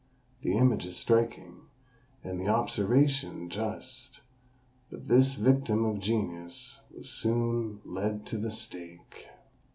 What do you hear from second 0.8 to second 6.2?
is striking, and the observation just; but this victim of